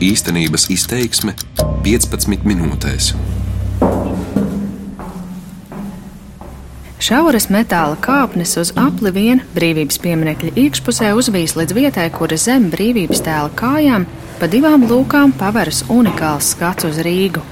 Īstenības 0.00 0.70
izteiksme 0.72 1.34
15 1.84 2.46
minūtēs. 2.48 3.10
Šauras 7.04 7.50
metāla 7.52 7.98
kāpnes 8.00 8.54
uz 8.62 8.70
apli 8.80 9.12
viena 9.12 9.44
brīvības 9.52 10.00
pieminiekļa 10.00 10.54
iekšpusē 10.62 11.10
uzvīs 11.20 11.52
līdz 11.58 11.76
vietai, 11.76 12.06
kur 12.16 12.32
zem 12.40 12.70
brīvības 12.72 13.20
tēla 13.26 13.52
kājām 13.60 14.08
pa 14.40 14.48
divām 14.48 14.88
lūkām 14.88 15.36
paveras 15.36 15.82
unikāls 15.92 16.54
skats 16.54 16.88
uz 16.88 17.02
Rīgu. 17.04 17.44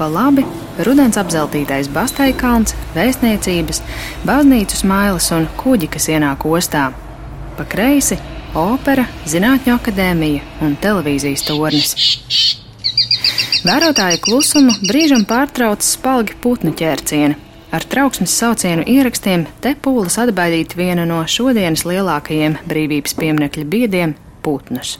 Pa 0.00 0.08
labi 0.08 0.46
rudens 0.88 1.20
apzeltītais 1.20 1.92
Basteikalns, 1.92 2.72
vēstniecības, 2.96 3.84
baznīcu 4.24 4.80
smailes 4.86 5.28
un 5.36 5.44
kuģi, 5.60 5.92
kas 5.98 6.08
ienāk 6.16 6.48
ostā. 6.48 6.88
Pa 7.60 7.68
kreisi 7.68 8.16
opera, 8.54 9.04
zinātņu 9.28 9.74
akadēmija 9.74 10.64
un 10.64 10.76
televīzijas 10.80 11.44
tornis. 11.48 11.94
Vērotāju 13.66 14.20
klusumu 14.22 14.72
brīžam 14.86 15.24
pārtrauc 15.28 15.82
spalgi 15.84 16.36
putnu 16.42 16.72
ķērcieni. 16.78 17.36
Ar 17.74 17.84
trauksmes 17.84 18.32
saucienu 18.32 18.86
ierakstiem 18.88 19.44
te 19.60 19.74
pūlis 19.76 20.16
atbaidīt 20.22 20.72
vienu 20.78 21.04
no 21.08 21.18
šodienas 21.28 21.84
lielākajiem 21.84 22.56
brīvības 22.70 23.16
pieminiekļa 23.18 23.64
biediem- 23.68 24.14
putnus. 24.44 24.98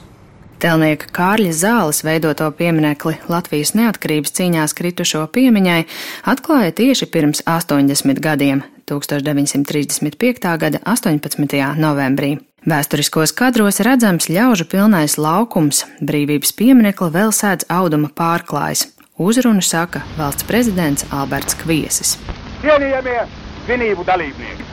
Telnieka 0.59 1.07
Kārļa 1.15 1.53
Zāles 1.55 2.03
veidoto 2.03 2.51
pieminekli 2.51 3.15
Latvijas 3.31 3.71
neatkarības 3.79 4.35
cīņās 4.35 4.75
kritušo 4.75 5.23
piemiņai 5.31 5.85
atklāja 6.27 6.75
tieši 6.75 7.07
pirms 7.07 7.41
80 7.47 8.19
gadiem, 8.19 8.63
1935. 8.91 10.57
gada 10.57 10.79
18. 10.85 11.75
novembrī. 11.79 12.48
Vēsturiskos 12.67 13.31
kadros 13.31 13.79
redzams 13.85 14.27
ļaužu 14.27 14.65
pilnais 14.67 15.13
laukums, 15.15 15.85
brīvības 16.03 16.51
pieminekli 16.59 17.07
vēl 17.13 17.31
sēdz 17.31 17.69
auduma 17.71 18.09
pārklājs. 18.11 18.89
Uzrunu 19.15 19.63
saka 19.63 20.01
valsts 20.17 20.43
prezidents 20.47 21.05
Alberts 21.15 21.55
Kviesis. 21.61 22.17
Cienījamie 22.59 23.21
svinību 23.63 24.03
dalībnieki! 24.07 24.67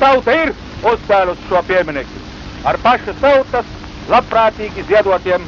Tauta 0.00 0.32
ir 0.32 0.54
uzcēlusi 0.80 1.44
šo 1.50 1.60
pieminekli 1.68 2.24
ar 2.64 2.80
pašas 2.80 3.20
tautas 3.20 3.68
labprātīgi 4.08 4.86
ziedotiem 4.88 5.44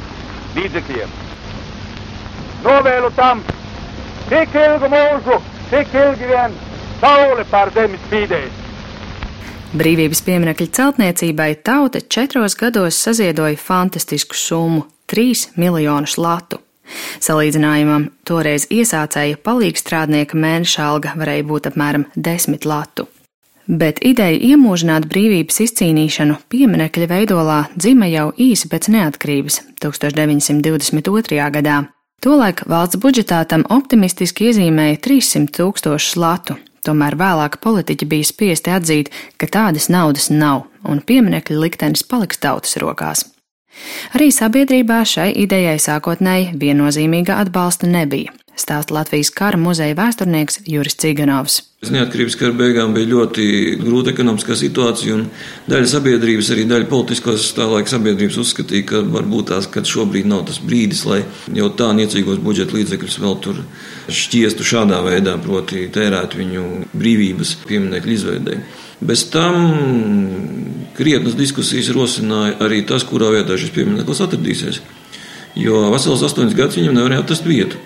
līdzekļiem. 0.55 1.17
Novēlu 2.69 3.09
tam 3.17 3.41
tik 4.29 4.53
ilgu 4.61 4.93
mūžu, 4.93 5.41
cik 5.73 5.93
ilgi 6.05 6.29
vien 6.29 6.57
saule 7.01 7.45
pār 7.49 7.73
zemi 7.73 7.97
spīdēs. 8.05 8.68
Brīvības 9.69 10.23
pieminiekļa 10.25 10.65
celtniecībai 10.73 11.51
tauta 11.61 11.99
četros 12.01 12.55
gados 12.57 12.97
saziedoja 13.05 13.57
fantastisku 13.61 14.33
summu- 14.35 14.87
3 15.11 15.51
miljonus 15.61 16.17
latu. 16.17 16.57
Salīdzinājumam, 17.21 18.07
toreiz 18.25 18.65
iesācēja 18.65 19.37
palīgstrādnieka 19.37 20.33
mēneša 20.33 20.79
alga 20.81 21.13
varēja 21.15 21.43
būt 21.43 21.69
apmēram 21.69 22.05
10 22.17 22.65
latu. 22.65 23.07
Bet 23.67 23.99
ideja 24.01 24.39
iemūžināt 24.39 25.05
brīvības 25.05 25.61
izcīnīšanu 25.65 26.37
pieminekļa 26.49 27.07
veidolā 27.07 27.67
dzima 27.77 28.09
jau 28.09 28.31
īsi 28.31 28.67
pēc 28.67 28.89
neatkarības 28.89 29.61
1922. 29.81 31.51
gadā. 31.51 31.87
Tolaik 32.21 32.65
valsts 32.67 32.97
budžetā 32.97 33.45
tam 33.47 33.63
optimistiski 33.69 34.49
iezīmēja 34.49 34.97
300 34.97 35.53
tūkstošus 35.53 36.17
latu, 36.17 36.57
Tomēr 36.89 37.13
vēlāk 37.19 37.59
politiķi 37.61 38.07
bija 38.09 38.25
spiesti 38.25 38.73
atzīt, 38.73 39.11
ka 39.37 39.45
tādas 39.45 39.91
naudas 39.93 40.31
nav, 40.33 40.63
un 40.81 41.03
pieminiekļa 41.05 41.61
liktenis 41.61 42.01
paliks 42.01 42.41
tautas 42.41 42.79
rokās. 42.81 43.27
Arī 44.17 44.31
sabiedrībā 44.33 45.03
šai 45.05 45.29
idejai 45.43 45.77
sākotnēji 45.79 46.55
viennozīmīga 46.57 47.37
atbalsta 47.43 47.87
nebija, 47.87 48.33
stāsta 48.59 48.95
Latvijas 48.95 49.31
kara 49.33 49.59
muzeja 49.59 49.97
vēsturnieks 49.97 50.63
Juris 50.69 50.97
Ciganovs. 50.99 51.61
Neatkarības 51.79 52.35
kara 52.35 52.51
beigām 52.59 52.91
bija 52.91 53.07
ļoti 53.07 53.43
grūta 53.79 54.11
ekonomiskā 54.11 54.57
situācija, 54.59 55.15
un 55.15 55.29
daļa 55.71 55.87
sabiedrības, 55.93 56.49
arī 56.51 56.65
daļa 56.67 56.89
politiskās 56.91 57.45
tā 57.55 57.69
laika 57.71 57.93
sabiedrības 57.93 58.39
uzskatīja, 58.43 58.87
ka 58.89 58.99
varbūt 59.13 59.53
tās, 59.53 59.69
ka 59.71 59.85
šobrīd 59.87 60.27
nav 60.27 60.43
tas 60.49 60.59
brīdis, 60.59 61.05
lai 61.07 61.21
jau 61.55 61.69
tā 61.79 61.87
niecīgos 61.95 62.41
budžeta 62.43 62.75
līdzekļus 62.75 63.17
vēl 63.23 63.39
tur 63.45 63.63
šķiestu 64.11 64.67
šādā 64.73 64.99
veidā, 65.07 65.37
proti 65.39 65.87
tērēt 65.95 66.35
viņu 66.41 66.65
brīvības 66.91 67.55
pieminiektu 67.69 68.15
izveidē. 68.17 68.59
Bez 68.99 69.23
tam 69.31 69.55
krietnas 70.99 71.39
diskusijas 71.39 71.93
rosināja 71.95 72.57
arī 72.65 72.83
tas, 72.83 73.07
kurā 73.07 73.31
vietā 73.37 73.55
šis 73.55 73.71
piemineklis 73.71 74.19
atradīsies. 74.25 74.81
Jo 75.59 75.87
vesels 75.93 76.23
astoņas 76.27 76.55
gadus 76.57 76.77
viņam 76.77 76.99
nevarēja 76.99 77.23
atrast 77.23 77.47
vietu. 77.47 77.79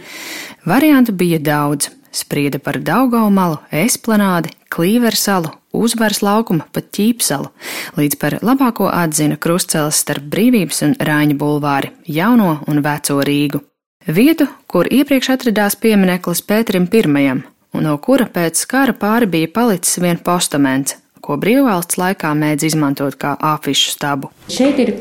Variantu 0.65 1.11
bija 1.11 1.39
daudz 1.39 1.89
sprieda 2.11 2.59
par 2.59 2.77
Daugaumalu, 2.79 3.57
Esplanādi, 3.71 4.53
Klīversalu, 4.71 5.49
Uzvaras 5.75 6.21
laukuma, 6.23 6.63
pat 6.71 6.87
ķīpsalu, 6.95 7.49
līdz 7.97 8.17
par 8.21 8.37
labāko 8.45 8.87
atzina 8.87 9.35
krustceles 9.35 9.99
starp 10.05 10.29
Brīvības 10.31 10.79
un 10.87 10.95
Rāņa 10.95 11.35
bulvāri, 11.35 11.91
jauno 12.07 12.61
un 12.69 12.79
veco 12.85 13.19
Rīgu. 13.27 13.59
Vietu, 14.07 14.47
kur 14.67 14.87
iepriekš 14.87 15.33
atradās 15.35 15.75
piemineklis 15.75 16.45
Pēterim 16.47 16.87
I, 16.87 17.43
no 17.83 17.97
kura 17.97 18.29
pēc 18.31 18.63
kara 18.65 18.93
pāri 18.93 19.27
bija 19.27 19.51
palicis 19.51 19.99
vien 19.99 20.17
postaments, 20.17 20.95
ko 21.19 21.35
brīvvalsts 21.35 21.97
laikā 21.99 22.31
mēdz 22.39 22.71
izmantot 22.71 23.19
kā 23.19 23.35
afišu 23.35 23.97
stabu. 23.97 24.31
Šeit 24.47 24.79
ir 24.79 24.95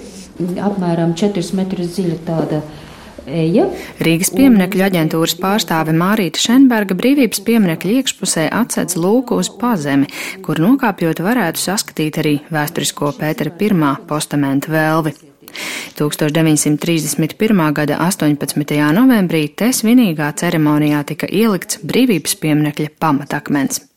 apmēram 0.58 1.14
4 1.14 1.54
metrus 1.54 1.94
dziļa 1.94 2.24
tāda 2.26 2.62
eja. 3.26 3.66
Rīgas 4.02 4.32
pieminekļu 4.36 4.86
aģentūras 4.86 5.36
pārstāve 5.40 5.94
Mārīta 5.96 6.40
Šenberga 6.42 6.96
brīvības 6.98 7.42
pieminekļa 7.46 7.98
iekšpusē 7.98 8.48
atsedz 8.62 8.96
lūku 9.00 9.38
uz 9.42 9.50
pazemi, 9.60 10.08
kur 10.44 10.62
nokāpjot 10.62 11.22
varētu 11.24 11.62
saskatīt 11.62 12.18
arī 12.22 12.38
vēsturisko 12.52 13.12
Pētera 13.18 13.52
I 13.52 13.94
postamenta 14.08 14.72
velvi. 14.72 15.14
1931. 15.98 17.72
gada 17.76 17.98
18. 18.00 18.76
novembrī 18.96 19.46
te 19.54 19.68
svinīgā 19.76 20.32
ceremonijā 20.40 21.04
tika 21.04 21.28
ielikts 21.28 21.82
brīvības 21.84 22.38
pieminekļa 22.40 22.94
pamatakmens. 22.98 23.91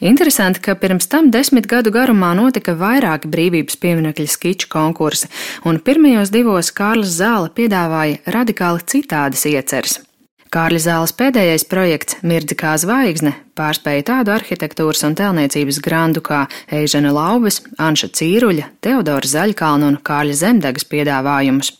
Interesanti, 0.00 0.60
ka 0.60 0.74
pirms 0.76 1.08
tam 1.08 1.30
desmit 1.32 1.66
gadu 1.70 1.90
garumā 1.94 2.32
notika 2.36 2.74
vairāki 2.76 3.30
brīvības 3.32 3.78
pieminekļa 3.80 4.28
skiču 4.28 4.68
konkursi, 4.72 5.30
un 5.64 5.80
pirmajos 5.80 6.32
divos 6.34 6.72
Kārlis 6.76 7.16
Zāle 7.16 7.52
piedāvāja 7.56 8.20
radikāli 8.36 8.84
citādas 8.92 9.46
ieceres. 9.48 10.00
Kārļa 10.52 10.78
Zāles 10.84 11.12
pēdējais 11.16 11.64
projekts 11.68 12.20
Mirdzi 12.22 12.54
kā 12.58 12.76
zvaigzne 12.78 13.32
pārspēja 13.58 14.04
tādu 14.12 14.32
arhitektūras 14.36 15.02
un 15.08 15.16
tēlniecības 15.18 15.80
grandu 15.82 16.22
kā 16.24 16.44
Eižena 16.70 17.10
Laubes, 17.16 17.62
Anša 17.82 18.12
Cīruļa, 18.14 18.70
Teodora 18.84 19.32
Zaļkalna 19.32 19.90
un 19.90 19.98
Kārļa 20.06 20.38
Zemdegas 20.44 20.86
piedāvājumus. 20.92 21.74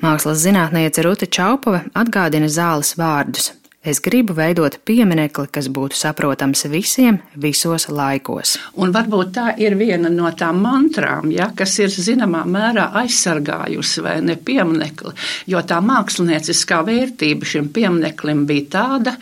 Mākslas 0.00 0.40
zinātniece 0.46 1.04
Ruta 1.04 1.28
Čaupove 1.28 1.84
atgādina 1.98 2.48
zāles 2.48 2.94
vārdus 2.98 3.52
Es 3.88 4.02
gribu 4.04 4.34
veidot 4.36 4.74
pieminekli, 4.84 5.46
kas 5.48 5.70
būtu 5.72 5.96
saprotams 5.96 6.66
visiem, 6.68 7.22
visos 7.40 7.86
laikos. 7.88 8.58
Un 8.76 8.92
varbūt 8.92 9.30
tā 9.38 9.46
ir 9.64 9.78
viena 9.80 10.10
no 10.12 10.28
tām 10.36 10.60
mantrām, 10.60 11.30
ja, 11.32 11.46
kas 11.56 11.78
ir 11.80 11.88
zināmā 11.94 12.42
mērā 12.44 12.90
aizsargājusi 13.00 14.04
vai 14.04 14.18
ne 14.26 14.36
pieminekli, 14.36 15.14
jo 15.48 15.62
tā 15.64 15.80
mākslinieckā 15.80 16.82
vērtība 16.84 17.48
šim 17.48 17.70
piemineklim 17.72 18.44
bija 18.50 18.66
tāda, 18.76 19.16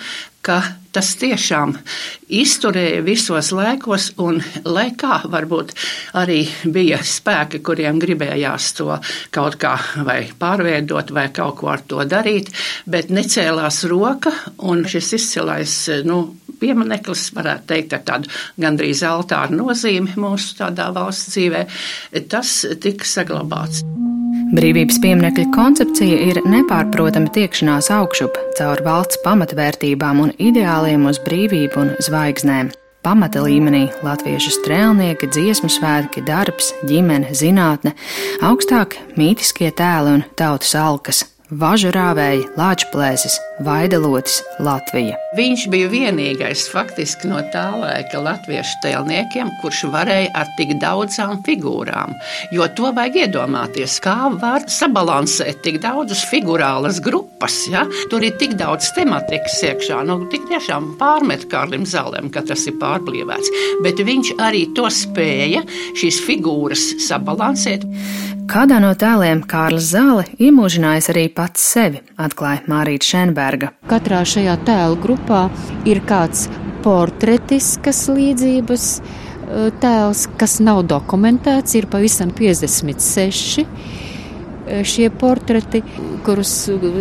ka 0.47 0.61
tas 0.97 1.11
tiešām 1.21 1.75
izturēja 2.33 3.03
visos 3.05 3.51
laikos, 3.53 4.09
un 4.23 4.39
lai 4.65 4.89
kā 4.99 5.19
varbūt 5.29 5.75
arī 6.17 6.39
bija 6.73 7.03
spēki, 7.05 7.61
kuriem 7.67 8.01
gribējās 8.01 8.71
to 8.79 8.97
kaut 9.34 9.59
kā 9.61 9.75
vai 10.07 10.23
pārveidot 10.39 11.12
vai 11.17 11.29
kaut 11.37 11.59
ko 11.61 11.72
ar 11.75 11.84
to 11.91 12.07
darīt, 12.09 12.48
bet 12.89 13.13
necēlās 13.13 13.83
roka, 13.91 14.33
un 14.65 14.87
šis 14.89 15.13
izcilais, 15.19 15.77
nu, 16.09 16.22
piemineklis, 16.60 17.28
varētu 17.36 17.70
teikt, 17.72 17.97
ar 17.97 18.04
tādu 18.06 18.32
gandrīz 18.60 19.03
altāru 19.06 19.60
nozīmi 19.60 20.16
mūsu 20.20 20.56
tādā 20.60 20.91
valsts 20.97 21.34
dzīvē, 21.34 21.66
tas 22.32 22.58
tika 22.82 23.08
saglabāts. 23.08 23.84
Brīvības 24.56 25.00
pieminiekļa 25.03 25.44
koncepcija 25.54 26.18
ir 26.30 26.38
nepārprotama 26.47 27.32
tiekšanās 27.34 27.91
augšup 27.91 28.38
caur 28.58 28.82
valsts 28.86 29.18
pamatvērtībām 29.24 30.22
un 30.22 30.34
ideāliem 30.38 31.08
uz 31.10 31.18
brīvību 31.24 31.82
un 31.82 31.94
zvaigznēm. 32.06 32.70
Pamata 33.06 33.42
līmenī 33.42 33.84
latviešu 34.06 34.50
strēlnieki, 34.56 35.28
dziesmu 35.30 35.70
svētki, 35.70 36.24
darbs, 36.26 36.72
ģimene, 36.86 37.34
zinātne, 37.38 37.94
augstāk 38.42 38.97
mītiskie 39.18 39.70
tēli 39.74 40.16
un 40.18 40.26
tautas 40.38 40.74
alkas, 40.78 41.22
Važu 41.47 41.92
rāvēji, 41.94 42.48
Lāčplēsis, 42.58 43.36
Vaidelotis, 43.64 44.42
Latvija. 44.60 45.16
Viņš 45.36 45.62
bija 45.72 45.88
vienīgais 45.88 46.66
faktiski 46.68 47.30
no 47.30 47.38
tā 47.54 47.64
laika 47.72 48.20
latviešu 48.20 48.82
tēlniekiem, 48.82 49.48
kurš 49.62 49.86
varēja 49.94 50.28
ar 50.36 50.50
tik 50.58 50.74
daudzām 50.82 51.41
figūrām. 51.47 52.12
Jo 52.53 52.68
to 52.76 52.92
vajag 52.97 53.16
iedomāties, 53.22 53.97
kā 54.04 54.28
var 54.36 54.66
sabalansēt 54.68 55.62
tik 55.64 55.80
daudzas 55.80 56.26
figurālas 56.28 57.00
grupas. 57.00 57.56
Ja? 57.72 57.86
Tur 58.12 58.28
ir 58.28 58.36
tik 58.36 58.58
daudz 58.60 58.91
tematikas 58.97 59.56
iekšā, 59.70 60.03
nu, 60.04 60.18
tik 60.32 60.44
tiešām 60.53 60.92
pārmet 61.00 61.48
Kārlim 61.48 61.88
Zālēm, 61.88 62.28
ka 62.34 62.44
tas 62.44 62.68
ir 62.68 62.76
pārblīvēts. 62.82 63.53
Bet 63.86 64.04
viņš 64.04 64.36
arī 64.36 64.66
to 64.76 64.91
spēja, 64.92 65.64
šīs 65.97 66.20
figūras 66.28 66.91
sabalansēt. 67.08 67.88
Kādā 68.47 68.76
no 68.78 68.92
tēliem 68.94 69.41
Kārlis 69.50 69.88
Zāle 69.91 70.22
iemūžinājis 70.38 71.08
arī 71.10 71.24
pats 71.34 71.64
sevi, 71.72 71.98
atklāja 72.22 72.62
Mārīta 72.70 73.08
Šenberga. 73.08 73.46
Katrā 73.91 74.22
šajā 74.27 74.57
tēlu 74.66 74.98
grupā 75.03 75.47
ir 75.89 76.03
kāds 76.07 76.47
portretiskas 76.84 78.04
līdzības 78.13 78.87
eh, 78.98 79.71
tēls, 79.83 80.27
kas 80.39 80.59
nav 80.65 80.84
dokumentēts, 80.91 81.77
ir 81.78 81.89
pavisam 81.91 82.33
56 82.34 83.63
eh, 83.63 84.83
šie 84.87 85.09
portreti, 85.15 85.83
kurus 86.27 86.54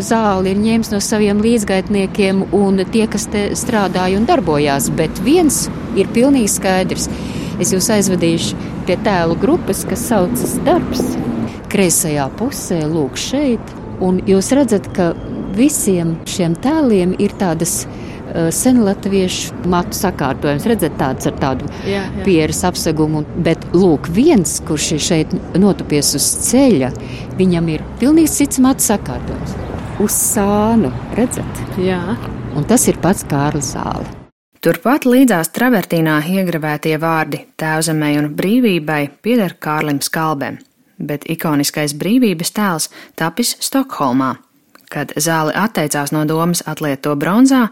zāli 0.05 0.53
ir 0.53 0.61
ņēmis 0.61 0.93
no 0.93 1.01
saviem 1.01 1.41
līdzgaitniekiem 1.45 2.47
un 2.55 2.83
tie, 2.93 3.05
kas 3.11 3.29
te 3.33 3.47
strādāja 3.57 4.19
un 4.19 4.29
darbojās, 4.29 4.91
bet 4.97 5.21
viens 5.25 5.65
ir 5.97 6.09
pilnīgi 6.13 6.51
skaidrs. 6.57 7.09
Es 7.61 7.71
jūs 7.71 7.87
aizvedīšu 7.93 8.57
pie 8.85 8.97
tēlu 9.01 9.37
grupas, 9.39 9.85
kas 9.87 10.03
saucas 10.09 10.57
darbs 10.65 11.01
kreisajā 11.71 12.27
pusē, 12.39 12.81
lūk, 12.87 13.17
šeit. 13.19 13.73
Un 14.03 14.19
jūs 14.27 14.51
redzat, 14.55 14.89
ka 14.95 15.13
visiem 15.57 16.15
šiem 16.29 16.55
tēliem 16.61 17.15
ir 17.21 17.33
tādas 17.39 17.83
uh, 17.85 18.49
senlatviešu 18.53 19.65
matu 19.71 19.97
sakārtojums. 19.97 20.67
Redzat, 20.69 20.97
tāds 20.99 21.29
ar 21.29 21.37
tādu 21.41 21.69
pieres 22.25 22.63
apsegumu, 22.67 23.23
bet 23.45 23.63
lūk, 23.75 24.09
viens, 24.15 24.59
kurš 24.67 24.91
ir 24.97 25.05
šeit 25.07 25.37
notupies 25.59 26.13
uz 26.19 26.27
ceļa, 26.49 26.91
viņam 27.39 27.71
ir 27.75 27.85
pilnīgi 28.01 28.33
cits 28.39 28.61
matu 28.63 28.85
sakārtojums. 28.85 29.55
Uz 30.03 30.19
sānu, 30.19 30.91
redzat? 31.15 31.65
Jā. 31.79 32.01
Un 32.55 32.67
tas 32.67 32.83
ir 32.91 32.99
pats 33.03 33.23
Kārlis 33.27 33.73
Zāle. 33.75 34.07
Turpat 34.65 35.05
līdzās 35.05 35.51
travertīnā 35.53 36.19
iegravētie 36.39 36.95
vārdi 36.97 37.43
tēvzemē 37.59 38.15
un 38.17 38.31
brīvībai 38.33 39.01
pieder 39.21 39.53
Kārlim 39.61 40.01
Skalbem 40.01 40.57
bet 40.99 41.25
ikoniskais 41.31 41.95
brīvības 41.97 42.53
tēls 42.55 42.89
tapis 43.19 43.55
Stokholmā. 43.63 44.35
Kad 44.95 45.11
zāle 45.19 45.51
atteicās 45.59 46.13
no 46.15 46.21
domas 46.23 46.61
atliet 46.63 47.01
to 47.03 47.11
bronzā, 47.19 47.65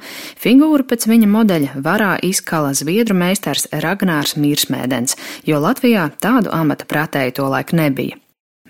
figūru 0.43 0.83
pēc 0.89 1.05
viņa 1.07 1.29
modeļa 1.31 1.83
varā 1.85 2.17
izkala 2.19 2.73
zviedru 2.75 3.15
meistars 3.15 3.69
Ragnārs 3.71 4.35
Mirsmēdens, 4.35 5.15
jo 5.47 5.61
Latvijā 5.63 6.09
tādu 6.19 6.51
amata 6.51 6.83
pratēju 6.89 7.37
to 7.39 7.47
laik 7.53 7.71
nebija. 7.79 8.19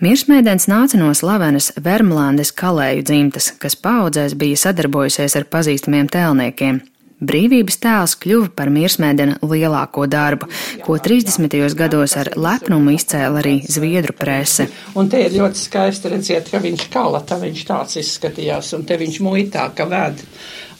Mirsmēdens 0.02 0.68
nāca 0.70 0.98
no 0.98 1.10
slavenas 1.14 1.72
Vermlandes 1.82 2.54
kalēju 2.54 3.02
dzimtas, 3.10 3.50
kas 3.58 3.74
paudzēs 3.74 4.38
bija 4.38 4.58
sadarbojusies 4.68 5.34
ar 5.38 5.50
pazīstamiem 5.50 6.10
tēlniekiem. 6.14 6.82
Brīvības 7.22 7.76
tēls 7.78 8.16
kļuva 8.18 8.48
par 8.58 8.70
Mirsmēdena 8.74 9.36
lielāko 9.46 10.08
darbu, 10.10 10.48
ko 10.82 10.96
30. 10.98 11.54
gados 11.78 12.16
ar 12.18 12.32
lepnumu 12.34 12.96
izcēla 12.96 13.38
arī 13.38 13.54
Zviedru 13.70 14.16
prese. 14.18 14.66
Un 14.98 15.10
te 15.12 15.22
ir 15.22 15.36
ļoti 15.36 15.62
skaisti 15.62 16.10
redzēt, 16.10 16.50
ka 16.50 16.58
viņš 16.64 16.88
kala, 16.90 17.22
tā 17.22 17.38
viņš 17.42 17.62
tāds 17.70 18.00
izskatījās, 18.02 18.72
un 18.74 18.82
te 18.88 18.98
viņš 18.98 19.20
muitā, 19.22 19.68
ka 19.76 19.86
ved. 19.90 20.24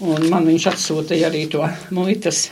Un 0.02 0.26
man 0.32 0.50
viņš 0.50 0.66
atsūtīja 0.72 1.30
arī 1.30 1.46
to 1.54 1.62
muitas. 1.94 2.48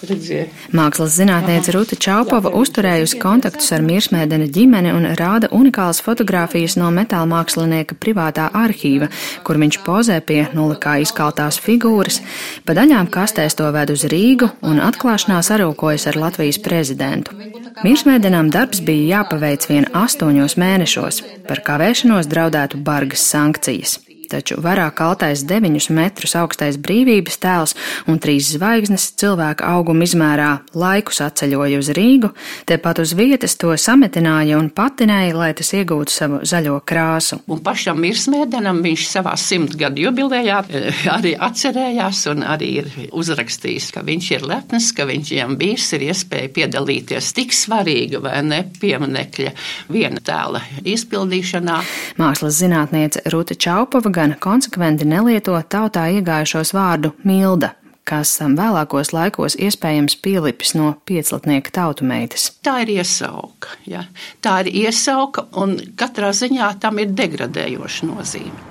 Mākslas 0.00 1.12
zinātniece 1.18 1.74
Ruta 1.74 1.96
Čaupova 2.00 2.52
uzturējusi 2.56 3.18
kontaktus 3.20 3.68
ar 3.76 3.84
Mirsmēdena 3.84 4.46
ģimeni 4.48 4.94
un 4.96 5.04
rāda 5.18 5.50
unikālas 5.52 6.00
fotogrāfijas 6.04 6.78
no 6.80 6.88
metāla 6.94 7.28
mākslinieka 7.28 7.98
privātā 8.00 8.48
arhīva, 8.56 9.10
kur 9.44 9.60
viņš 9.60 9.80
pozē 9.84 10.20
pie 10.24 10.40
nulikā 10.56 10.96
izkaltās 11.04 11.60
figūras, 11.60 12.22
pa 12.64 12.76
daļām 12.78 13.12
kastēs 13.12 13.58
to 13.60 13.68
ved 13.76 13.92
uz 13.92 14.06
Rīgu 14.08 14.48
un 14.64 14.80
atklāšanās 14.88 15.52
arūkojas 15.56 16.08
ar 16.08 16.20
Latvijas 16.24 16.60
prezidentu. 16.64 17.36
Mirsmēdenam 17.84 18.48
darbs 18.52 18.80
bija 18.84 19.20
jāpaveic 19.20 19.68
vien 19.68 19.88
astoņos 19.92 20.56
mēnešos, 20.60 21.24
par 21.48 21.64
kavēšanos 21.66 22.30
draudētu 22.30 22.80
bargas 22.84 23.28
sankcijas 23.28 24.00
taču 24.30 24.58
varā 24.62 24.88
kaltais 24.94 25.44
9 25.48 25.90
metrus 25.94 26.36
augstais 26.38 26.78
brīvības 26.80 27.38
tēls 27.42 27.76
un 28.10 28.20
trīs 28.22 28.52
zvaigznes 28.54 29.10
cilvēka 29.20 29.66
auguma 29.74 30.06
izmērā 30.06 30.50
laikus 30.78 31.20
atceļoja 31.24 31.80
uz 31.80 31.90
Rīgu, 31.96 32.30
tepat 32.70 33.02
uz 33.02 33.14
vietas 33.18 33.56
to 33.60 33.72
sametināja 33.76 34.58
un 34.60 34.70
patinēja, 34.74 35.34
lai 35.36 35.50
tas 35.58 35.72
iegūtu 35.76 36.14
savu 36.14 36.40
zaļo 36.46 36.78
krāsu. 36.86 37.40
Un 37.50 37.62
pašam 37.64 38.00
Mirsmēdenam 38.00 38.82
viņš 38.84 39.06
savā 39.10 39.34
simtgadu 39.40 40.06
jubilejā 40.06 40.62
eh, 40.68 41.04
arī 41.12 41.34
atcerējās 41.36 42.24
un 42.32 42.44
arī 42.46 42.70
ir 42.82 42.90
uzrakstījis, 43.16 43.90
ka 43.96 44.04
viņš 44.06 44.30
ir 44.36 44.46
lepns, 44.50 44.90
ka 44.96 45.06
viņam 45.08 45.56
bijis 45.60 45.90
ir 45.98 46.06
iespēja 46.10 46.52
piedalīties 46.56 47.32
tik 47.36 47.54
svarīga 47.56 48.22
vai 48.24 48.38
ne 48.46 48.62
pieminekļa 48.80 49.54
viena 49.92 50.22
tēla 50.24 50.62
izpildīšanā. 50.86 51.80
Mākslas 52.20 52.58
zinātniece 52.60 53.24
Rūta 53.32 53.56
Čaupova 53.58 54.12
gan 54.20 54.36
konsekventi 54.40 55.06
nelieto 55.08 55.56
tautā 55.72 56.04
iegājušos 56.12 56.74
vārdu 56.76 57.14
milda, 57.24 57.72
kas 58.04 58.34
vēlākos 58.42 59.14
laikos 59.16 59.56
iespējams 59.56 60.18
pielipis 60.20 60.74
no 60.76 60.92
pieclatnieka 61.08 61.72
tautumeitas. 61.78 62.50
Tā 62.64 62.80
ir 62.84 62.98
iesauka. 62.98 63.78
Ja? 63.88 64.04
Tā 64.44 64.58
ir 64.64 64.72
iesauka, 64.84 65.46
un 65.56 65.78
katrā 65.96 66.34
ziņā 66.36 66.74
tam 66.82 67.00
ir 67.00 67.14
degradējoša 67.16 68.10
nozīme. 68.10 68.66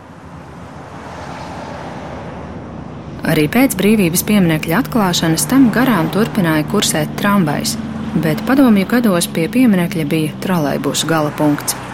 Arī 3.30 3.50
pēc 3.52 3.76
brīvības 3.78 4.24
pieminiekļa 4.30 4.80
atklāšanas 4.84 5.50
tam 5.50 5.68
garām 5.74 6.08
turpināja 6.14 6.64
kursēt 6.70 7.18
tramvajs, 7.20 7.76
bet 8.24 8.42
padomju 8.48 8.88
gados 8.90 9.28
pie 9.34 9.50
pieminiekļa 9.52 10.10
bija 10.10 10.42
trolejbusu 10.46 11.10
gala 11.10 11.34
punkts. 11.38 11.89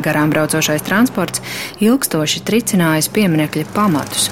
Garām 0.00 0.32
braucošais 0.32 0.84
transports 0.86 1.42
ilgstoši 1.84 2.44
tricinājis 2.46 3.10
pieminekļa 3.12 3.68
pamatus. 3.74 4.30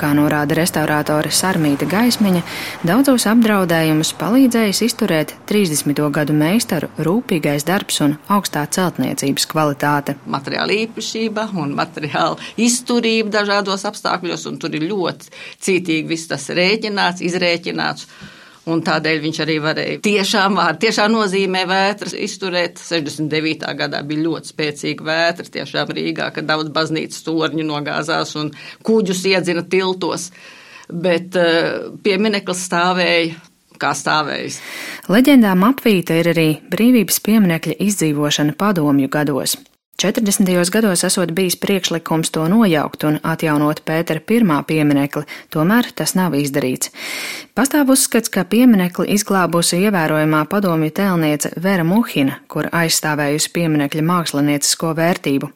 Kā 0.00 0.14
norāda 0.16 0.56
restaurātore 0.56 1.28
Sarmīta 1.28 1.84
Gaismiņa, 1.84 2.40
daudzos 2.88 3.26
apdraudējumus 3.28 4.14
palīdzējis 4.16 4.80
izturēt 4.86 5.34
30. 5.50 6.00
gadu 6.16 6.32
meistaru 6.32 6.88
rūpīgais 7.04 7.66
darbs 7.68 8.00
un 8.06 8.16
augstā 8.32 8.62
celtniecības 8.72 9.44
kvalitāte. 9.52 10.16
Materiāla 10.24 10.78
īpašība 10.86 11.50
un 11.60 11.76
materiāla 11.76 12.40
izturība 12.56 13.36
dažādos 13.42 13.84
apstākļos, 13.92 14.48
un 14.48 14.56
tur 14.62 14.80
ir 14.80 14.88
ļoti 14.88 15.34
cītīgi 15.68 16.08
viss 16.08 16.32
tas 16.32 16.48
rēķināts, 16.48 17.20
izrēķināts. 17.28 18.08
Un 18.68 18.82
tādēļ 18.84 19.22
viņš 19.22 19.38
arī 19.40 19.56
varēja 19.64 20.00
tiešām, 20.04 20.58
tiešā 20.82 21.06
nozīmē 21.08 21.62
vētras 21.68 22.12
izturēt. 22.12 22.80
69. 22.82 23.64
gadā 23.78 24.02
bija 24.06 24.26
ļoti 24.26 24.52
spēcīga 24.52 25.06
vētra 25.06 25.46
tiešām 25.56 25.94
Rīgā, 25.96 26.28
kad 26.36 26.48
daudz 26.50 26.72
baznīcas 26.74 27.24
torņu 27.24 27.64
nogāzās 27.64 28.34
un 28.36 28.52
kuģus 28.86 29.24
iedzina 29.32 29.64
tiltos. 29.64 30.28
Bet 30.90 31.38
uh, 31.38 31.88
piemineklis 32.04 32.66
stāvēja 32.66 33.38
kā 33.80 33.94
stāvējis. 33.96 34.60
Leģendām 35.08 35.64
apvīta 35.70 36.18
ir 36.20 36.30
arī 36.34 36.48
brīvības 36.70 37.20
pieminekļa 37.24 37.80
izdzīvošana 37.86 38.58
padomju 38.60 39.08
gados. 39.12 39.56
40. 40.00 40.70
gados 40.72 41.04
esot 41.04 41.32
bijis 41.36 41.56
priekšlikums 41.60 42.30
to 42.32 42.46
nojaukt 42.48 43.02
un 43.04 43.18
atjaunot 43.22 43.82
Pētera 43.84 44.22
pirmā 44.24 44.62
pieminekli, 44.64 45.26
tomēr 45.52 45.90
tas 45.92 46.14
nav 46.16 46.32
izdarīts. 46.38 46.88
Pastāv 47.52 47.92
uzskats, 47.92 48.32
ka 48.32 48.46
pieminekli 48.48 49.10
izglābusi 49.12 49.82
ievērojamā 49.84 50.46
padomju 50.48 50.94
tēlniece 50.96 51.52
Vera 51.60 51.84
Muhina, 51.84 52.38
kur 52.48 52.70
aizstāvējusi 52.72 53.52
pieminekļa 53.58 54.06
māksliniecisko 54.14 54.94
vērtību. 54.96 55.52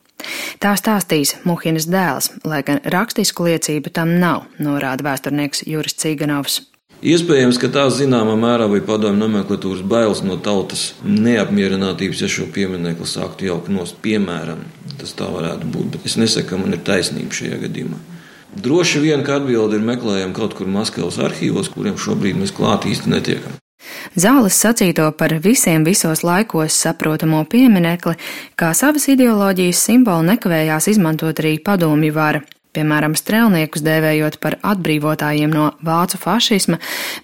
Tā 0.60 0.76
stāstīs 0.76 1.38
Muhinas 1.48 1.88
dēls, 1.88 2.34
lai 2.44 2.60
gan 2.68 2.84
rakstisku 2.84 3.48
liecību 3.48 3.96
tam 3.96 4.18
nav, 4.20 4.44
norāda 4.60 5.08
vēsturnieks 5.08 5.64
Juris 5.64 5.96
Cīganovs. 6.04 6.60
Iespējams, 7.04 7.58
ka 7.60 7.68
tās 7.68 7.98
zināmā 7.98 8.32
mērā 8.40 8.64
bija 8.72 8.86
padomju 8.86 9.20
nomenklatūras 9.20 9.82
bailes 9.84 10.22
no 10.24 10.38
tautas 10.40 10.94
neapmierinātības, 11.04 12.22
ja 12.24 12.30
šo 12.32 12.46
pieminiektu 12.54 13.04
sāktu 13.04 13.44
jaukt 13.50 13.68
nost. 13.68 13.98
Piemēram, 14.00 14.62
tas 15.02 15.12
tā 15.18 15.28
varētu 15.28 15.68
būt, 15.68 15.90
bet 15.92 16.06
es 16.08 16.16
nesaku, 16.16 16.54
ka 16.54 16.60
man 16.62 16.72
ir 16.72 16.80
taisnība 16.86 17.36
šajā 17.36 17.60
gadījumā. 17.66 18.00
Droši 18.64 19.02
vien, 19.04 19.20
ka 19.26 19.36
atbildi 19.36 19.76
ir 19.76 19.84
meklējama 19.84 20.32
kaut 20.32 20.56
kur 20.56 20.70
Maskavas 20.70 21.20
arhīvos, 21.20 21.68
kuriem 21.74 22.00
šobrīd 22.00 22.40
mēs 22.40 22.56
klāt 22.56 22.88
īsti 22.88 23.12
netiekam. 23.12 23.60
Zāles 24.16 24.56
sacīto 24.56 25.10
par 25.18 25.36
visiem 25.44 25.84
visos 25.84 26.24
laikos 26.24 26.72
saprotamo 26.86 27.44
pieminekli, 27.44 28.16
kā 28.56 28.72
savas 28.72 29.10
ideoloģijas 29.12 29.84
simbolu 29.90 30.24
nekavējās 30.32 30.88
izmantot 30.94 31.44
arī 31.44 31.58
padomju 31.60 32.16
vara. 32.16 32.40
Piemēram, 32.74 33.14
strēlniekus 33.18 33.84
dēvējot 33.86 34.40
par 34.42 34.58
atbrīvotājiem 34.66 35.52
no 35.54 35.70
vācu 35.86 36.18
fašisma, 36.18 36.80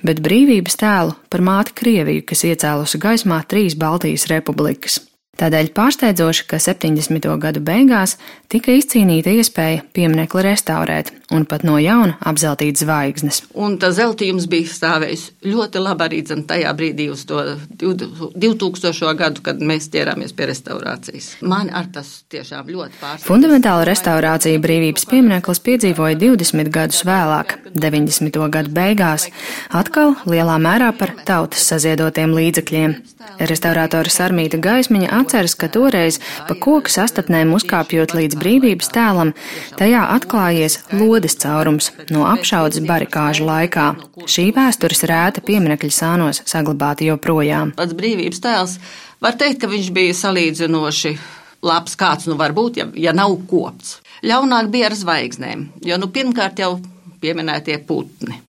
bet 0.07 0.23
brīvības 0.23 0.78
tēlu 0.78 1.16
par 1.33 1.42
māti 1.42 1.75
Krieviju, 1.83 2.26
kas 2.30 2.47
iecēlusi 2.47 3.02
gaismā 3.02 3.42
trīs 3.50 3.78
Baltijas 3.78 4.28
republikas. 4.30 5.00
Tādēļ 5.40 5.70
pārsteidzoši, 5.73 6.44
ka 6.50 6.59
70. 6.61 7.25
gadu 7.40 7.62
beigās 7.64 8.18
tika 8.52 8.75
izcīnīta 8.76 9.32
iespēja 9.40 9.87
pieminekli 9.97 10.42
restaurēt 10.44 11.14
un 11.32 11.47
pat 11.49 11.62
no 11.64 11.78
jauna 11.80 12.18
apzeltīt 12.26 12.80
zvaigznes. 12.80 13.40
Un 13.54 13.78
tas 13.80 13.94
zeltījums 13.97 14.49
bija 14.50 14.68
stāvējis 14.68 15.25
ļoti 15.47 15.80
labi 15.80 16.06
arī 16.06 16.20
dzen, 16.26 16.42
tajā 16.50 16.73
brīdī 16.76 17.06
uz 17.14 17.23
to 17.28 17.40
2000. 17.80 19.14
gadu, 19.20 19.44
kad 19.47 19.62
mēs 19.64 19.88
ķērāmies 19.94 20.35
pie 20.37 20.50
restaurācijas. 20.50 21.30
Man 21.40 21.70
ar 21.73 21.88
tas 21.94 22.11
tiešām 22.32 22.68
ļoti 22.68 23.00
pārsteidz. 23.00 23.28
Fundamentāla 23.28 23.87
restaurācija 23.88 24.61
brīvības 24.61 25.06
piemineklis 25.09 25.62
piedzīvoja 25.64 26.18
20 26.20 26.73
gadus 26.75 27.04
vēlāk, 27.09 27.56
90. 27.73 28.42
gadu 28.59 28.75
beigās, 28.76 29.30
atkal 29.70 30.18
lielā 30.28 30.59
mērā 30.61 30.92
par 30.99 31.14
tautas 31.25 31.64
saziedotiem 31.70 32.35
līdzekļiem. 32.37 32.99
Restaurātora 33.40 34.11
Sarmīta 34.11 34.59
Gaismiņa 34.61 35.11
atceras, 35.30 35.54
ka 35.54 35.68
toreiz 35.70 36.18
pa 36.49 36.54
koku 36.58 36.90
sastatnēm 36.90 37.52
uzkāpjot 37.54 38.14
līdz 38.16 38.38
brīvības 38.40 38.90
tēlam, 38.90 39.30
tajā 39.78 40.02
atklājies 40.16 40.80
lodes 40.90 41.38
caurums 41.38 41.92
no 42.10 42.26
apšaudas 42.26 42.82
barikāžu 42.82 43.46
laikā. 43.46 43.87
Šī 44.26 44.50
vēstures 44.56 45.04
rēta 45.06 45.44
pieminekļa 45.46 45.92
sānos 45.94 46.42
saglabāta 46.50 47.06
joprojām. 47.06 47.76
Pats 47.78 47.94
brīvības 47.94 48.42
tēls 48.42 48.76
var 49.22 49.38
teikt, 49.38 49.62
ka 49.62 49.70
viņš 49.70 49.92
bija 49.94 50.18
salīdzinoši 50.18 51.14
labs, 51.62 51.94
kāds 51.94 52.26
nu 52.26 52.34
var 52.40 52.56
būt, 52.56 52.82
ja, 52.82 52.90
ja 52.99 53.14
nav 53.14 53.38
kopts. 53.50 54.00
Ļaunāk 54.26 54.72
bija 54.75 54.90
ar 54.90 54.99
zvaigznēm, 54.99 55.68
jo 55.87 56.00
nu 56.00 56.10
pirmkārt 56.10 56.58
jau 56.58 56.75
pieminētie 57.22 57.78
putni. 57.87 58.42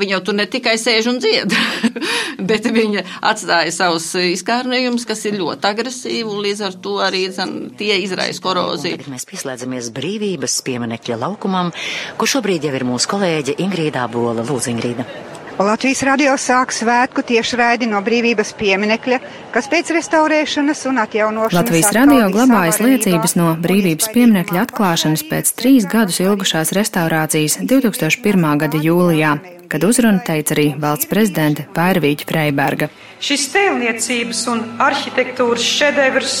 Viņa 0.00 0.16
jau 0.16 0.22
tur 0.26 0.34
ne 0.38 0.46
tikai 0.50 0.74
sēž 0.80 1.08
un 1.12 1.20
dzied, 1.22 1.54
bet 2.50 2.66
viņa 2.66 3.04
atstāja 3.30 3.74
savus 3.74 4.08
izkārnījumus, 4.18 5.06
kas 5.06 5.22
ir 5.28 5.38
ļoti 5.38 5.70
agresīvi, 5.70 6.24
un 6.26 6.42
līdz 6.44 6.64
ar 6.66 6.78
to 6.82 6.96
arī 7.04 7.28
zan, 7.34 7.54
tie 7.78 8.00
izraisa 8.02 8.42
koroziju. 8.42 9.04
Mēs 9.12 9.28
pieslēdzamies 9.30 9.92
brīvības 9.94 10.58
pieminekļa 10.66 11.20
laukumam, 11.22 11.70
kur 12.18 12.30
šobrīd 12.30 12.66
jau 12.66 12.74
ir 12.74 12.88
mūsu 12.88 13.14
kolēģe 13.14 13.58
Ingrīdā 13.62 14.08
Bola. 14.10 14.42
Lūdzu, 14.44 14.74
Ingrīda! 14.74 15.06
Latvijas 15.54 16.00
radio 16.02 16.32
sāk 16.34 16.72
svētku 16.74 17.22
tiešraidi 17.22 17.86
no 17.86 18.00
brīvības 18.02 18.50
pieminekļa, 18.58 19.20
kas 19.54 19.70
pēc 19.70 19.92
restaurēšanas 19.94 20.82
un 20.90 20.98
atjaunošanas. 21.04 21.60
Latvijas 21.60 21.94
radio 21.94 22.26
glabājas 22.34 22.82
liecības 22.82 23.38
no 23.38 23.52
brīvības 23.62 24.10
pieminekļa 24.16 24.66
atklāšanas 24.66 25.22
pēc 25.30 25.54
trīs 25.54 25.86
gadus 25.86 26.18
ilgušās 26.26 26.74
restaurācijas 26.74 27.60
2001. 27.62 28.48
gada 28.64 28.82
jūlijā 28.82 29.36
kad 29.68 29.84
uzrunu 29.86 30.22
teica 30.26 30.56
arī 30.56 30.66
valsts 30.80 31.08
prezidente 31.10 31.68
Pērvīķa 31.76 32.28
Freiberga. 32.28 32.90
Šis 33.24 33.46
tēlniecības 33.54 34.42
un 34.52 34.66
arhitektūras 34.82 35.64
šedevrs 35.64 36.36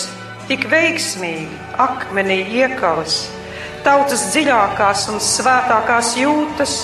tik 0.48 0.68
veiksmīgi 0.72 1.62
akmenī 1.80 2.42
iekalas 2.60 3.24
tautas 3.84 4.28
dziļākās 4.32 5.08
un 5.12 5.20
svētākās 5.20 6.14
jūtas, 6.16 6.76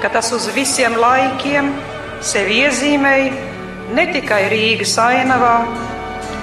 ka 0.00 0.10
tas 0.14 0.32
uz 0.36 0.48
visiem 0.56 0.96
laikiem 1.00 1.72
sevi 2.24 2.62
iezīmēja 2.64 3.34
ne 3.96 4.06
tikai 4.14 4.46
Rīgas 4.52 4.96
ainavā, 5.02 5.56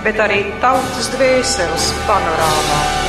bet 0.05 0.21
arī 0.21 0.43
tautas 0.61 1.09
dvēseles 1.15 1.89
panorāmā. 2.09 3.02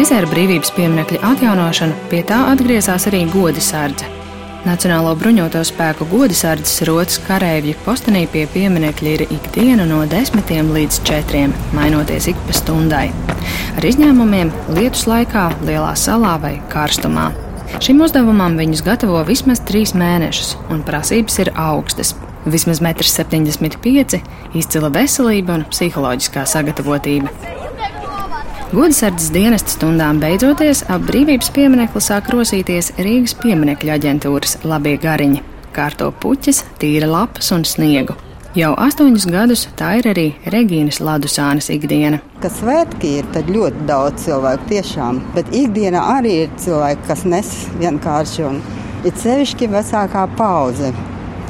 Reizē 0.00 0.16
ar 0.16 0.24
brīvības 0.30 0.70
pieminiekļa 0.72 1.18
atjaunošanu 1.28 2.06
pie 2.08 2.22
tā 2.24 2.38
atgriezās 2.48 3.04
arī 3.10 3.18
godisardze. 3.28 4.06
Nacionālo 4.64 5.10
bruņoto 5.20 5.60
spēku 5.68 6.06
godisardzes 6.08 6.86
rotas 6.88 7.18
kareivju 7.26 7.76
postenī 7.84 8.22
pie 8.32 8.46
pieminiekļa 8.54 9.12
ir 9.12 9.26
ikdiena 9.26 9.84
no 9.90 9.98
desmitiem 10.08 10.72
līdz 10.72 11.02
četriem, 11.04 11.52
mainoties 11.76 12.30
ik 12.32 12.40
pa 12.48 12.56
stundai. 12.56 13.04
Ar 13.76 13.90
izņēmumiem 13.90 14.54
lietus 14.78 15.04
laikā, 15.10 15.44
lielā 15.68 15.92
salā 16.00 16.32
vai 16.40 16.56
karstumā. 16.72 17.28
Šim 17.84 18.00
uzdevumam 18.00 18.56
viņus 18.56 18.86
gatavo 18.88 19.20
vismaz 19.28 19.60
trīs 19.68 19.92
mēnešus, 19.92 20.56
un 20.72 20.80
prasības 20.80 21.42
ir 21.44 21.52
augstas. 21.60 22.16
Vismaz 22.48 22.80
1,75 22.80 24.16
m, 24.16 24.36
izcila 24.56 24.96
veselība 24.96 25.60
un 25.60 25.68
psiholoģiskā 25.68 26.48
sagatavotība. 26.48 27.59
Godsardzes 28.70 29.32
dienesta 29.34 29.72
stundām 29.74 30.20
beidzoties, 30.22 30.84
ap 30.94 31.02
brīvības 31.08 31.48
pieminekli 31.50 32.00
sāk 32.06 32.28
rosīties 32.30 32.92
Rīgas 33.02 33.32
pieminekļa 33.40 33.96
aģentūras 33.98 34.60
labie 34.62 34.92
gariņi- 35.02 35.40
kārto 35.76 36.12
puķis, 36.22 36.60
tīra 36.78 37.08
lapas 37.10 37.50
un 37.50 37.64
sniegu. 37.66 38.14
Jau 38.54 38.70
astoņus 38.78 39.26
gadus 39.26 39.66
tā 39.74 39.98
ir 39.98 40.06
arī 40.12 40.34
Regīnas 40.46 41.00
Ladusānas 41.02 41.66
ikdiena. 41.74 42.20
Kas 42.40 42.60
svētki 42.60 43.18
ir, 43.18 43.24
tad 43.32 43.50
ļoti 43.50 43.86
daudz 43.90 44.26
cilvēku 44.28 44.62
tiešām, 44.70 45.20
bet 45.34 45.50
ikdiena 45.50 46.06
arī 46.20 46.34
ir 46.44 46.48
cilvēki, 46.56 47.06
kas 47.08 47.24
nes 47.24 47.66
vienkārši 47.80 48.48
un 48.50 48.62
ir 49.04 49.12
sevišķi 49.12 49.66
vecākā 49.68 50.28
paudze. 50.36 50.94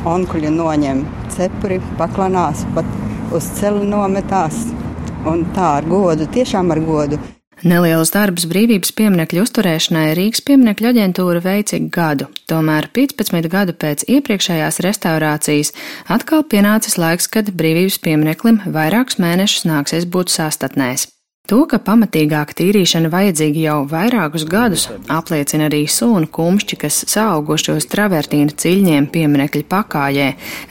Onkuļi 0.06 0.56
noņem 0.56 1.04
cepuri, 1.28 1.82
paklanās, 1.98 2.64
pat 2.74 2.86
uz 3.30 3.44
celi 3.60 3.84
nometās 3.84 4.79
un 5.28 5.44
tā 5.56 5.76
ar 5.80 5.86
godu, 5.88 6.28
tiešām 6.30 6.72
ar 6.74 6.80
godu. 6.84 7.20
Nelielus 7.60 8.08
darbus 8.14 8.46
brīvības 8.48 8.94
pieminekļu 8.96 9.42
uzturēšanai 9.44 10.14
Rīgas 10.16 10.40
pieminekļu 10.46 10.88
aģentūra 10.94 11.42
veica 11.44 11.80
gadu, 11.92 12.30
tomēr 12.48 12.88
15 12.96 13.50
gadu 13.52 13.76
pēc 13.76 14.06
iepriekšējās 14.16 14.80
restaurācijas 14.86 15.74
atkal 16.08 16.46
pienācis 16.48 16.96
laiks, 16.96 17.28
kad 17.28 17.52
brīvības 17.52 18.00
piemineklim 18.00 18.62
vairākus 18.64 19.20
mēnešus 19.20 19.68
nāksies 19.68 20.08
būt 20.08 20.32
sastatnēs. 20.32 21.10
To, 21.50 21.64
ka 21.66 21.80
pamatīgāka 21.82 22.54
tīrīšana 22.60 23.08
vajadzīga 23.10 23.62
jau 23.64 23.78
vairākus 23.90 24.44
gadus, 24.46 24.84
apliecina 25.10 25.66
arī 25.66 25.80
sūnu 25.90 26.28
kumšķi, 26.30 26.76
kas 26.84 27.00
saugušos 27.10 27.88
travertīnu 27.90 28.54
ciļņiem 28.54 29.08
pieminekļa 29.10 29.64
pakājē, 29.72 30.28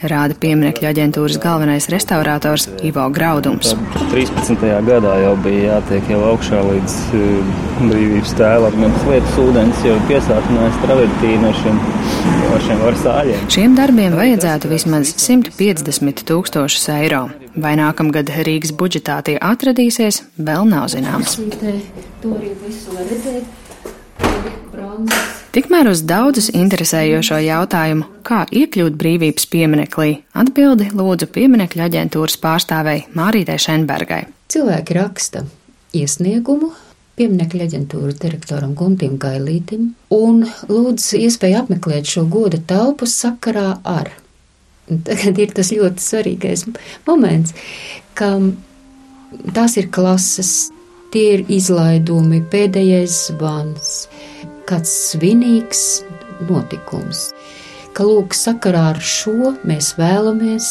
rāda 0.08 0.38
pieminekļa 0.40 0.92
aģentūras 0.94 1.36
galvenais 1.42 1.90
restaurators 1.92 2.64
Ivo 2.80 3.04
Graudums. 3.12 3.74
13. 4.08 4.64
gadā 4.86 5.18
jau 5.20 5.34
bija 5.44 5.74
jātiek 5.74 6.08
jau 6.14 6.22
augšā 6.30 6.62
līdz 6.70 6.96
uh, 7.18 7.52
brīvības 7.82 8.34
tēlam, 8.40 8.80
un 8.88 8.96
sliepas 9.04 9.36
ūdens 9.44 9.84
jau 9.84 10.00
piesātinājis 10.08 10.80
travertīnu 10.86 11.50
ar 11.50 11.60
šiem, 11.60 11.84
ar 12.56 12.66
šiem 12.70 12.82
varsāļiem. 12.86 13.46
Šiem 13.52 13.76
darbiem 13.76 14.16
vajadzētu 14.16 14.72
vismaz 14.72 15.12
150 15.28 16.24
tūkstošus 16.32 16.88
eiro. 16.96 17.26
Vai 17.58 17.72
nākamgad 17.74 18.30
Rīgas 18.46 18.70
budžetā 18.78 19.18
tie 19.26 19.34
atradīsies, 19.42 20.22
vēl 20.38 20.68
nav 20.70 20.86
zināms. 20.92 21.34
Tikmēr 25.50 25.88
uz 25.90 26.04
daudzus 26.06 26.52
interesējošo 26.54 27.40
jautājumu, 27.42 28.06
kā 28.22 28.44
iekļūt 28.54 28.94
brīvības 29.00 29.48
pieminekli, 29.50 30.20
atbildi 30.38 30.92
lūdzu 30.94 31.26
pieminekļa 31.34 31.88
aģentūras 31.90 32.38
pārstāvei 32.38 33.00
Mārītei 33.18 33.58
Šenbergai. 33.58 34.22
Cilvēki 34.50 34.98
raksta 35.00 35.42
iesniegumu 35.98 36.70
pieminekļa 37.18 37.66
aģentūras 37.66 38.22
direktoram 38.22 38.76
Guntim 38.78 39.18
Gailītim 39.20 39.90
un 40.14 40.44
lūdz 40.70 41.12
iespēju 41.18 41.64
apmeklēt 41.64 42.14
šo 42.14 42.28
goda 42.30 42.62
telpu 42.70 43.10
sakarā 43.10 43.72
ar 43.82 44.14
Tagad 45.06 45.38
ir 45.38 45.54
tas 45.54 45.70
ļoti 45.74 46.02
svarīgais 46.02 46.66
moments, 47.06 47.54
ka 48.18 48.32
tās 49.54 49.76
ir 49.78 49.90
klases, 49.94 50.70
tie 51.14 51.36
ir 51.36 51.44
izlaidumi, 51.50 52.42
pēdējais 52.50 53.18
zvans, 53.30 53.94
kāds 54.70 54.92
svinīgs 55.10 56.02
notikums. 56.48 57.30
Ka 57.94 58.06
lūk, 58.06 58.34
sakarā 58.38 58.92
ar 58.92 59.00
šo 59.02 59.54
mēs 59.66 59.94
vēlamies 59.98 60.66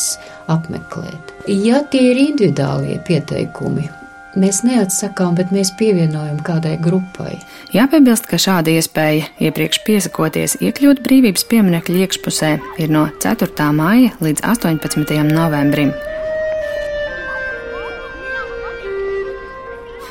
apmeklēt. 0.51 1.33
Ja 1.51 1.81
tie 1.91 2.13
ir 2.13 2.21
individuālie 2.21 2.95
pieteikumi, 3.07 3.89
Mēs 4.37 4.59
neatsakām, 4.61 5.33
bet 5.39 5.49
mēs 5.49 5.71
pievienojam 5.79 6.37
kādai 6.45 6.75
grupai. 6.77 7.39
Jāpiebilst, 7.73 8.27
ka 8.29 8.37
šāda 8.37 8.75
iespēja 8.77 9.25
iepriekš 9.41 9.79
piesakoties 9.87 10.59
iekļūt 10.61 11.01
brīvības 11.01 11.47
pieminiekļa 11.49 12.03
iekšpusē 12.05 12.51
ir 12.77 12.93
no 12.93 13.07
4. 13.25 13.49
māja 13.73 14.11
līdz 14.21 14.45
18. 14.45 15.17
novembrim. 15.33 15.95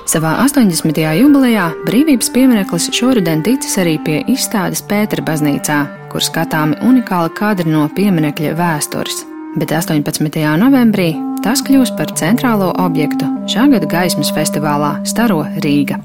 Savā 0.08 0.34
80. 0.42 0.98
jubilejā 1.20 1.68
brīvības 1.87 2.32
piemineklis 2.34 2.88
šoruden 2.96 3.44
ticis 3.46 3.78
arī 3.78 3.98
pie 4.02 4.22
izstādes 4.32 4.82
Pētera 4.88 5.22
baznīcā, 5.30 5.78
kur 6.10 6.25
skatāmi 6.25 6.80
unikāli 6.88 7.30
kadri 7.38 7.70
no 7.70 7.87
pieminekļa 7.94 8.56
vēstures. 8.58 9.22
Bet 9.60 9.70
18. 9.78 10.42
novembrī 10.58 11.12
tas 11.45 11.62
kļūs 11.64 11.92
par 11.99 12.12
centrālo 12.18 12.71
objektu 12.83 13.28
šā 13.50 13.68
gada 13.73 13.88
gaismas 13.90 14.33
festivālā 14.35 14.97
Staro 15.09 15.42
Rīga. 15.64 16.00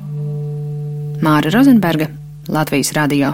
Māra 1.24 1.54
Rozenberga, 1.54 2.10
Latvijas 2.52 2.92
Radio. 2.98 3.34